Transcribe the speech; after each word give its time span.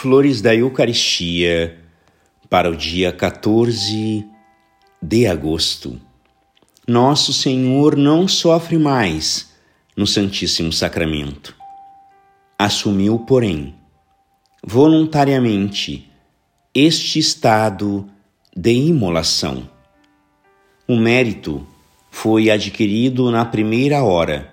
Flores 0.00 0.40
da 0.40 0.54
Eucaristia 0.54 1.76
para 2.48 2.70
o 2.70 2.76
dia 2.76 3.10
14 3.10 4.24
de 5.02 5.26
agosto. 5.26 6.00
Nosso 6.86 7.32
Senhor 7.32 7.96
não 7.96 8.28
sofre 8.28 8.78
mais 8.78 9.52
no 9.96 10.06
Santíssimo 10.06 10.72
Sacramento. 10.72 11.52
Assumiu, 12.56 13.18
porém, 13.18 13.74
voluntariamente 14.64 16.08
este 16.72 17.18
estado 17.18 18.08
de 18.56 18.72
imolação. 18.72 19.68
O 20.86 20.96
mérito 20.96 21.66
foi 22.08 22.50
adquirido 22.50 23.32
na 23.32 23.44
primeira 23.44 24.04
hora, 24.04 24.48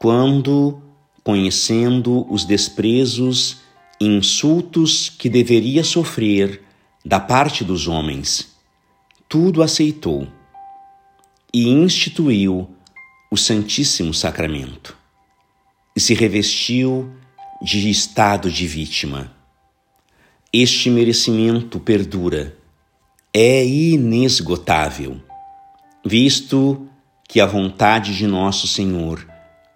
quando, 0.00 0.82
conhecendo 1.22 2.26
os 2.28 2.44
desprezos 2.44 3.62
insultos 4.00 5.08
que 5.08 5.28
deveria 5.28 5.84
sofrer 5.84 6.62
da 7.04 7.20
parte 7.20 7.64
dos 7.64 7.86
homens, 7.86 8.54
tudo 9.28 9.62
aceitou 9.62 10.26
e 11.52 11.68
instituiu 11.68 12.68
o 13.30 13.36
Santíssimo 13.36 14.12
Sacramento 14.12 14.96
e 15.96 16.00
se 16.00 16.14
revestiu 16.14 17.12
de 17.62 17.88
estado 17.88 18.50
de 18.50 18.66
vítima. 18.66 19.32
Este 20.52 20.90
merecimento 20.90 21.80
perdura, 21.80 22.56
é 23.32 23.66
inesgotável 23.66 25.20
visto 26.04 26.86
que 27.28 27.40
a 27.40 27.46
vontade 27.46 28.16
de 28.16 28.26
nosso 28.26 28.68
Senhor 28.68 29.26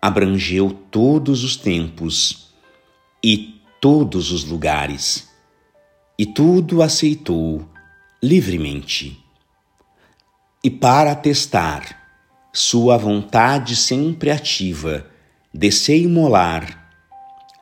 abrangeu 0.01 0.71
todos 0.71 1.43
os 1.43 1.57
tempos 1.57 2.51
e 3.25 3.58
todos 3.81 4.31
os 4.33 4.45
lugares, 4.45 5.29
e 6.19 6.27
tudo 6.27 6.83
aceitou 6.83 7.69
livremente. 8.23 9.23
E 10.63 10.71
para 10.71 11.13
atestar 11.13 11.97
sua 12.53 12.97
vontade 12.97 13.77
sempre 13.77 14.31
ativa 14.31 15.07
de 15.55 15.71
se 15.71 15.97
imolar, 15.97 16.91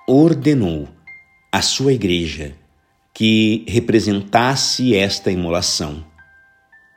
ordenou 0.09 0.89
à 1.53 1.61
sua 1.61 1.93
igreja 1.93 2.57
que 3.13 3.65
representasse 3.69 4.95
esta 4.95 5.31
imolação 5.31 6.05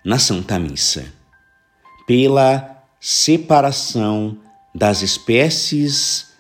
na 0.04 0.18
Santa 0.18 0.58
Missa 0.58 1.14
pela 2.08 2.84
separação 3.00 4.38
das 4.74 5.02
espécies 5.02 6.34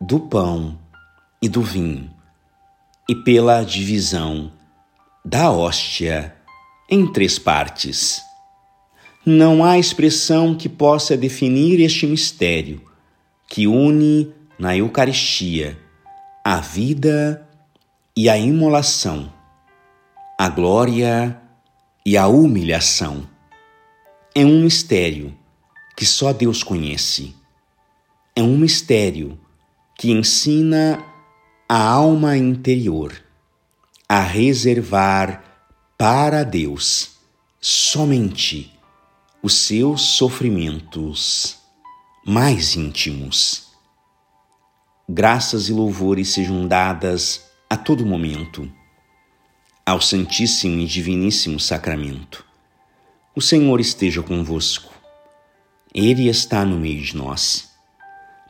do 0.00 0.20
pão 0.20 0.78
e 1.40 1.48
do 1.48 1.62
vinho, 1.62 2.10
e 3.08 3.14
pela 3.14 3.62
divisão 3.62 4.52
da 5.24 5.50
hóstia 5.50 6.34
em 6.90 7.10
três 7.12 7.38
partes. 7.38 8.20
Não 9.24 9.64
há 9.64 9.78
expressão 9.78 10.54
que 10.54 10.68
possa 10.68 11.16
definir 11.16 11.80
este 11.80 12.06
mistério 12.06 12.80
que 13.46 13.66
une 13.66 14.32
na 14.58 14.76
Eucaristia 14.76 15.78
a 16.44 16.60
vida 16.60 17.46
e 18.16 18.28
a 18.28 18.38
imolação, 18.38 19.32
a 20.38 20.48
glória 20.48 21.38
e 22.06 22.16
a 22.16 22.26
humilhação 22.26 23.28
é 24.34 24.44
um 24.44 24.62
mistério 24.62 25.36
que 25.96 26.06
só 26.06 26.32
Deus 26.32 26.62
conhece. 26.62 27.34
É 28.36 28.40
um 28.40 28.56
mistério 28.56 29.36
que 29.96 30.12
ensina 30.12 31.04
a 31.70 31.86
alma 31.86 32.34
interior 32.34 33.22
a 34.08 34.20
reservar 34.20 35.44
para 35.98 36.42
Deus 36.42 37.18
somente 37.60 38.72
os 39.42 39.52
seus 39.52 40.00
sofrimentos 40.00 41.58
mais 42.24 42.74
íntimos. 42.74 43.66
Graças 45.06 45.68
e 45.68 45.74
louvores 45.74 46.28
sejam 46.28 46.66
dadas 46.66 47.44
a 47.68 47.76
todo 47.76 48.06
momento 48.06 48.70
ao 49.84 50.00
Santíssimo 50.00 50.80
e 50.80 50.86
Diviníssimo 50.86 51.60
Sacramento. 51.60 52.46
O 53.36 53.42
Senhor 53.42 53.78
esteja 53.78 54.22
convosco. 54.22 54.94
Ele 55.94 56.30
está 56.30 56.64
no 56.64 56.78
meio 56.78 57.02
de 57.02 57.14
nós. 57.14 57.67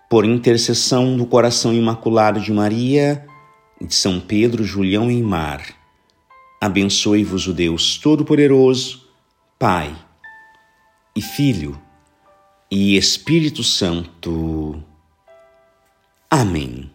Por 0.09 0.25
intercessão 0.25 1.17
do 1.17 1.27
coração 1.27 1.73
imaculado 1.75 2.41
de 2.41 2.51
Maria 2.51 3.27
de 3.81 3.95
São 3.95 4.19
Pedro, 4.19 4.65
Julião 4.65 5.11
e 5.11 5.23
Mar, 5.23 5.63
abençoe-vos 6.61 7.47
o 7.47 7.53
Deus 7.53 7.99
Todo-Poderoso, 7.99 9.07
Pai 9.59 9.95
e 11.15 11.21
Filho 11.21 11.81
e 12.71 12.97
Espírito 12.97 13.63
Santo. 13.63 14.83
Amém. 16.31 16.91